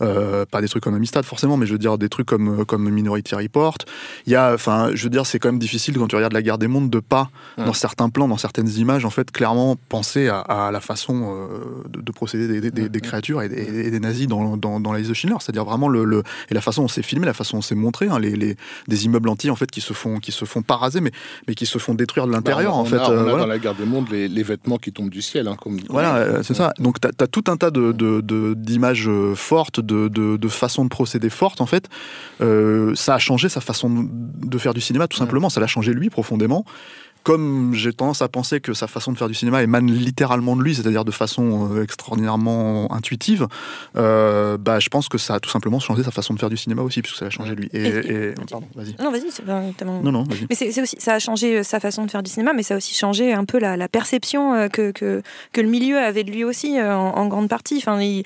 [0.02, 2.88] euh, pas des trucs comme Amistad forcément, mais je veux dire des trucs comme comme
[2.88, 3.78] Minority Report.
[4.26, 6.42] Il y a, enfin, je veux dire, c'est quand même difficile quand tu regardes la
[6.42, 10.28] Guerre des Mondes de pas dans certains plans, dans certaines images, en fait, clairement penser
[10.28, 13.90] à, à la façon euh, de, de procéder des, des- des créatures et des, et
[13.90, 15.36] des nazis dans, dans, dans la liste de Schindler.
[15.40, 18.08] C'est-à-dire vraiment le, le- et la façon dont c'est filmé, la façon dont c'est montré,
[18.08, 18.56] hein, les, les-
[18.88, 21.12] des immeubles entiers en fait qui se font qui se font pas raser, mais
[21.48, 22.96] mais qui se font détruire de l'intérieur Bah, on en a- fait.
[22.96, 23.38] A, euh, voilà.
[23.40, 25.48] dans la guerre des mondes les, les vêtements qui tombent du ciel.
[25.48, 26.72] Hein, comme, Voilà, euh, c'est ça.
[26.78, 27.92] Donc, tu as, tout un tas de-
[28.54, 31.88] d'images euh, fortes, de, de, de façons de procéder fortes, en fait.
[32.40, 34.08] Euh, ça a changé sa façon de-
[34.56, 35.48] de faire du cinéma, tout simplement.
[35.50, 36.64] Ça l'a changé lui profondément.
[37.22, 40.62] Comme j'ai tendance à penser que sa façon de faire du cinéma émane littéralement de
[40.62, 43.48] lui, c'est-à-dire de façon euh, extraordinairement intuitive,
[43.96, 46.56] euh, bah, je pense que ça a tout simplement changé sa façon de faire du
[46.56, 47.68] cinéma aussi, puisque ça a changé lui.
[47.72, 48.94] Et, Et- et- pardon, vas-y.
[49.02, 49.30] Non, vas-y.
[49.30, 49.60] c'est pas-
[50.04, 50.46] Non, non, vas-y.
[50.48, 52.62] Mais c'est c'est aussi, ça a changé euh, sa façon de faire du cinéma, mais
[52.62, 55.20] ça a aussi changé un peu la, la perception que, que,
[55.52, 57.78] que le milieu avait de lui aussi, en, en grande partie.
[57.78, 58.22] Enfin, il-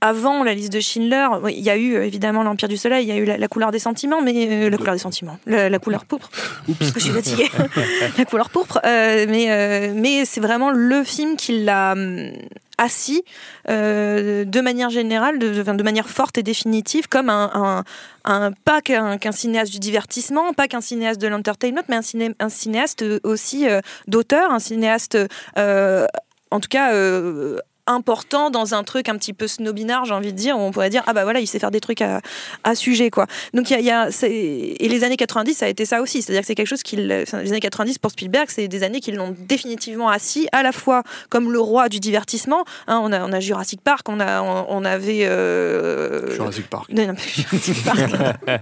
[0.00, 3.08] avant la liste de Schindler, il y a eu euh, évidemment l'Empire du Soleil, il
[3.08, 5.68] y a eu la, la couleur des sentiments, mais euh, la couleur des sentiments, la,
[5.68, 6.30] la couleur pourpre.
[6.78, 7.50] Parce que je suis fatiguée.
[8.18, 8.80] la couleur pourpre.
[8.84, 12.30] euh, mais euh, mais c'est vraiment le film qui l'a hum,
[12.78, 13.24] assis
[13.68, 17.84] de manière générale, de, de, de manière forte et définitive, comme un, un,
[18.24, 22.48] un- pas qu'un cinéaste du divertissement, pas qu'un cinéaste de l'entertainment, mais un, ciné, un
[22.48, 23.66] cinéaste aussi
[24.06, 25.18] d'auteur, un cinéaste,
[25.56, 26.92] en tout cas.
[26.92, 30.70] euh, important dans un truc un petit peu snobinard j'ai envie de dire où on
[30.70, 32.20] pourrait dire ah bah voilà il sait faire des trucs à,
[32.64, 33.26] à sujet quoi.
[33.54, 36.22] Donc il y a, y et les années 90 ça a été ça aussi.
[36.22, 38.82] C'est à dire que c'est quelque chose qu'il les années 90 pour Spielberg c'est des
[38.82, 43.12] années qui l'ont définitivement assis à la fois comme le roi du divertissement hein, on
[43.12, 46.90] a on a Jurassic Park on a on, on avait euh, Jurassic Park.
[46.92, 47.98] Non, non, Jurassic Park.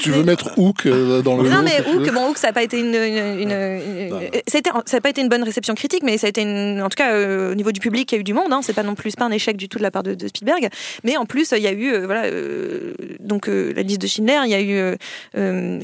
[0.00, 2.62] Tu veux mettre Hook euh, dans le non mais Hook, bon Hook ça n'a pas
[2.62, 5.74] été une, une- une- une- ça a été- ça a pas été une bonne réception
[5.74, 8.14] critique, mais ça a été une- en tout cas euh, au niveau du public il
[8.14, 8.52] y a eu du monde.
[8.52, 10.28] Hein, c'est pas non plus pas un échec du tout de la part de, de
[10.28, 10.68] Spielberg,
[11.04, 14.06] mais en plus il y a eu euh, voilà euh, donc euh, la liste de
[14.06, 14.96] Schindler, il y a eu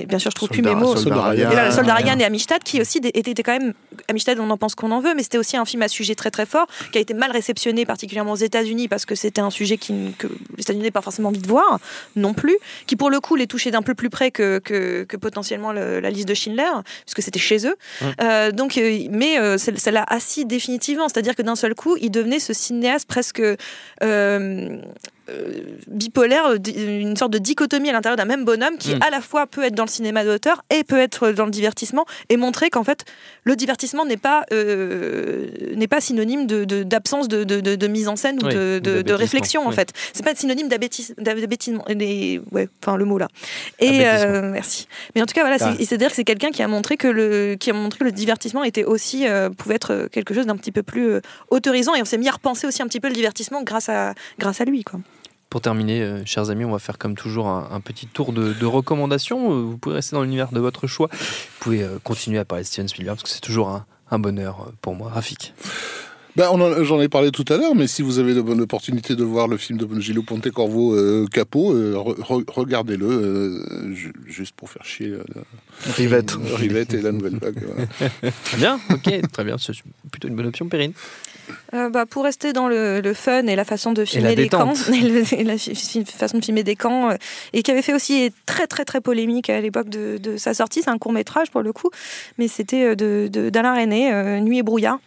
[0.06, 0.96] bien sûr je trouve plus mes mots.
[0.96, 1.70] Soldat Ryan.
[1.70, 2.18] Soldat Ryan.
[2.18, 3.72] Et Amistad qui aussi étaient, étaient quand même
[4.08, 6.30] Amistad on en pense qu'on en veut, mais c'était aussi un film à sujet très
[6.30, 9.76] très fort qui a été mal réceptionné particulièrement aux États-Unis parce que c'était un sujet
[9.76, 11.78] qui, que les États-Unis n'avaient pas forcément envie de voir
[12.16, 15.16] non plus, qui pour le coup les touchait d'un peu plus près que, que, que
[15.16, 16.70] potentiellement le- la liste de Schindler,
[17.04, 17.76] puisque c'était chez eux.
[18.22, 18.78] Euh, donc,
[19.10, 22.52] mais euh, ça l'a assis définitivement, c'est-à-dire que d'un seul coup, il devenait ce
[23.04, 23.42] presque
[24.02, 24.80] euh,
[25.88, 29.02] bipolaire, euh, di- une sorte de dichotomie à l'intérieur d'un même bonhomme qui Mm.
[29.02, 32.04] à la fois peut être dans le cinéma d'auteur et peut être dans le divertissement
[32.28, 33.04] et montrer qu'en fait
[33.44, 38.16] le divertissement n'est pas euh, n'est pas synonyme d'absence de, de, de- de mise en
[38.16, 39.92] scène ou Oui, de, réflexion en fait.
[40.12, 41.84] C'est pas synonyme d'abêtis- d'abêtissement
[42.52, 43.28] ouais enfin le mot là.
[43.78, 44.86] Et euh, merci.
[45.14, 45.74] Mais en tout cas voilà Ah.
[45.78, 48.04] c'est à dire que c'est quelqu'un qui a montré que le qui a montré que
[48.04, 51.94] le divertissement était aussi euh, pouvait être quelque chose d'un petit peu plus euh, autorisant
[51.94, 54.60] et on s'est mis à repenser aussi un petit peu le divertissement grâce à grâce
[54.60, 55.00] à lui quoi
[55.50, 58.52] Pour terminer, euh, chers amis, on va faire comme toujours un, un petit tour de,
[58.52, 59.50] de recommandations.
[59.52, 61.08] Euh, Vous pouvez rester dans l'univers de votre choix.
[61.12, 61.18] Vous
[61.60, 64.70] pouvez euh, continuer à parler de Steven Spielberg parce que c'est toujours un, un bonheur
[64.80, 65.10] pour moi.
[65.10, 65.52] Rafik.
[66.36, 66.48] Ben,
[66.84, 69.48] J'en ai parlé tout à l'heure, mais si vous avez de bonnes opportunités de voir
[69.48, 74.70] le film de Gilles Pontecorvo euh, Capot, euh, re- re- regardez-le, euh, ju- juste pour
[74.70, 75.24] faire chier euh,
[75.96, 76.36] Rivette.
[76.54, 77.58] Rivette et la nouvelle vague.
[77.66, 78.32] voilà.
[78.44, 79.56] Très bien, ok, très bien.
[79.58, 79.72] C'est
[80.12, 80.92] plutôt une bonne option, Perrine.
[81.74, 84.74] Euh, bah, pour rester dans le, le fun et la façon de filmer des camps,
[84.92, 85.56] et, le- et la
[86.06, 87.14] façon de filmer des camps, euh,
[87.52, 90.82] et qui avait fait aussi très très très polémique à l'époque de, de sa sortie.
[90.82, 91.90] C'est un court métrage pour le coup,
[92.38, 94.98] mais c'était euh, de- de- d'Alain René, Nuit et brouillard.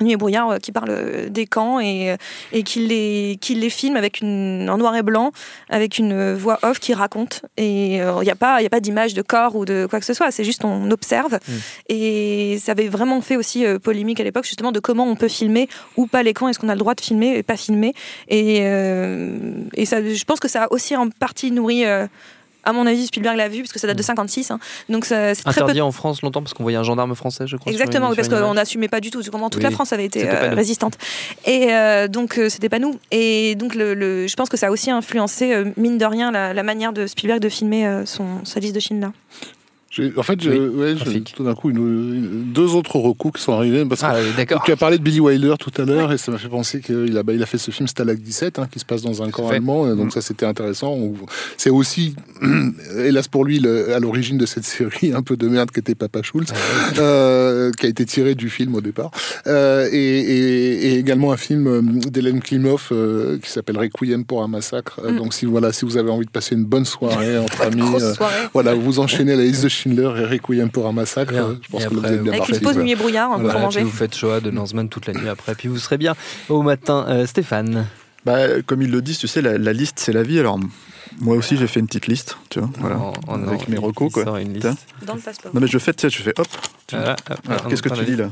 [0.00, 2.16] Nuit et brouillard euh, qui parle euh, des camps et, euh,
[2.52, 5.32] et qui, les, qui les filme avec une, en noir et blanc,
[5.70, 7.42] avec une euh, voix off qui raconte.
[7.56, 10.04] Et il n'y a pas, y a pas d'image de corps ou de quoi que
[10.04, 11.38] ce soit, c'est juste on observe.
[11.88, 15.28] Et ça avait vraiment fait aussi euh, polémique à l'époque, justement, de comment on peut
[15.28, 17.94] filmer ou pas les camps, est-ce qu'on a le droit de filmer et pas filmer?
[18.28, 19.38] Et, euh,
[19.74, 21.84] et ça, je pense que ça a aussi en partie nourri.
[22.66, 24.50] À mon avis, Spielberg l'a vu parce que ça date de 56.
[24.50, 24.58] hein.
[24.90, 27.56] Donc c'est très peu Interdit en France longtemps parce qu'on voyait un gendarme français, je
[27.56, 27.72] crois.
[27.72, 29.22] Exactement, une- parce qu'on n'assumait pas du tout.
[29.30, 30.98] Comment toute Oui, la France avait été euh, résistante.
[31.46, 32.98] Et euh, donc, euh, c'était pas nous.
[33.10, 36.30] Et donc, le, le- je pense que ça a aussi influencé, euh, mine de rien,
[36.30, 39.08] la, la manière de Spielberg de filmer son, sa liste de Schindler.
[40.16, 40.94] En fait, Oui, ouais,
[41.34, 43.84] tout d'un coup une- une- deux autres recours qui sont arrivés.
[43.84, 46.30] Parce que Ah oui, tu as parlé de Billy Wilder tout à l'heure et ça
[46.32, 48.78] m'a fait penser qu'il a, bah, il a fait ce film Stalag 17 hein, qui
[48.78, 49.86] se passe dans un camp allemand.
[49.88, 49.96] et Mm.
[49.96, 50.98] Donc ça, c'était intéressant.
[51.56, 52.14] C'est aussi,
[52.98, 55.94] hélas pour lui, le- à l'origine de cette série un peu de merde qui était
[55.94, 59.10] Papa Schultz, Ah euh, qui a été tiré du film au départ.
[59.46, 64.42] Euh, et, et- et également un film euh, d'Hélène Klimov euh, qui s'appelle Requiem pour
[64.42, 65.00] un massacre.
[65.06, 65.16] Mm.
[65.16, 67.82] Donc si voilà, si vous avez envie de passer une bonne soirée entre amis,
[68.14, 68.34] soirée.
[68.52, 71.32] voilà, vous enchaînez la liste de Schindler et Requiem pour un massacre.
[71.32, 71.58] Bien.
[71.62, 73.36] Je pense Et que après, vous êtes bien Avec une pause nuit et brouillard hein,
[73.38, 73.80] Voilà, pour manger.
[73.80, 76.14] puis vous faites Shoah de Lanzmann toute la nuit après, puis vous serez bien
[76.48, 77.04] au matin.
[77.08, 77.86] Euh, Stéphane.
[78.24, 80.40] Bah, comme ils le disent, tu sais, la, la liste, c'est la vie.
[80.40, 80.58] Alors,
[81.20, 82.96] moi aussi, j'ai fait une petite liste, tu vois, voilà,
[83.48, 84.40] avec en- mes recos, quoi.
[84.40, 84.68] une liste.
[85.06, 85.52] Dans le passeport.
[85.54, 86.48] Non, mais je fais, tu sais, je fais hop.
[86.90, 88.30] Voilà, hop, Qu'est-ce que tu dis là?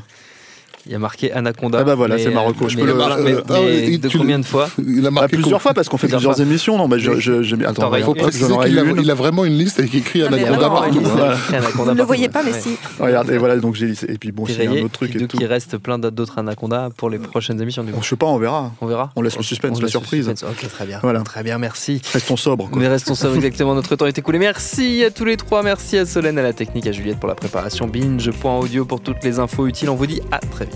[0.85, 1.79] Il y a marqué Anaconda.
[1.81, 2.65] Ah bah voilà, c'est Marocco.
[2.65, 4.69] euh, Je mais- peux le- mais- euh, mais- ah et de tu combien de fois
[4.77, 6.77] Il a Ah, marqué plusieurs fois parce qu'on fait Plusieurs émissions.
[6.77, 9.79] Non, mais je, je, je- attends, faut préciser qu'il a, il a vraiment une liste
[9.79, 10.93] avec écrit Anaconda partout.
[10.95, 11.11] une liste.
[11.15, 12.77] Écrit Anaconda Vous ne le voyez pas, mais si.
[12.99, 14.11] Regarde, et voilà, donc j'ai listé.
[14.11, 15.37] Et puis bon, a un autre truc et tout.
[15.37, 17.85] qu'il reste plein d'autres Anacondas pour les prochaines émissions.
[18.01, 18.71] Je sais pas, on verra.
[18.81, 19.11] On verra.
[19.15, 20.29] On laisse le suspense, On la surprise.
[20.29, 20.99] Ok, très bien.
[21.01, 21.21] Voilà.
[21.21, 22.01] Très bien, merci.
[22.13, 22.69] Restons sobres.
[22.75, 24.39] Mais restons ça exactement, notre temps est écoulé.
[24.39, 27.35] Merci à tous les trois, merci à Solène, à la technique, à Juliette pour la
[27.35, 29.89] préparation, binge.audio pour toutes les infos utiles.
[29.89, 30.74] On vous dit à très vite.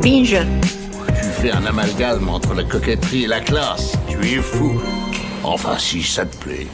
[0.00, 0.38] Binge.
[0.38, 3.96] Tu fais un amalgame entre la coquetterie et la classe.
[4.08, 4.80] Tu es fou.
[5.44, 6.68] Enfin, si ça te plaît.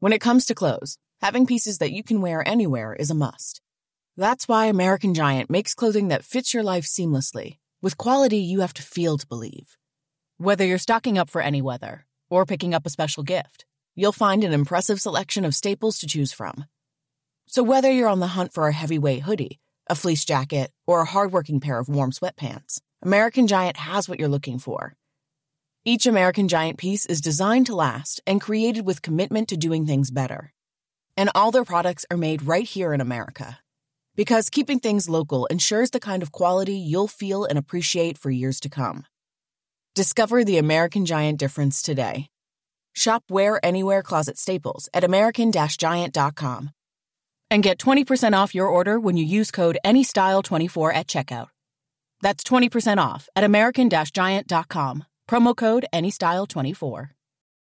[0.00, 3.62] When it comes to clothes, having pieces that you can wear anywhere is a must.
[4.16, 8.74] That's why American Giant makes clothing that fits your life seamlessly, with quality you have
[8.74, 9.76] to feel to believe.
[10.38, 14.44] Whether you're stocking up for any weather or picking up a special gift, you'll find
[14.44, 16.66] an impressive selection of staples to choose from.
[17.46, 21.06] So whether you're on the hunt for a heavyweight hoodie, a fleece jacket, or a
[21.06, 24.96] hardworking pair of warm sweatpants, American Giant has what you're looking for.
[25.84, 30.10] Each American Giant piece is designed to last and created with commitment to doing things
[30.10, 30.52] better.
[31.16, 33.58] And all their products are made right here in America.
[34.16, 38.58] Because keeping things local ensures the kind of quality you'll feel and appreciate for years
[38.60, 39.04] to come.
[39.94, 42.28] Discover the American Giant difference today.
[42.94, 46.70] Shop Wear Anywhere Closet Staples at American-Giant.com.
[47.50, 51.48] And get 20% off your order when you use code ANYSTYLE24 at checkout.
[52.20, 55.04] That's 20% off at American-Giant.com.
[55.28, 57.13] Promo code ANYSTYLE24.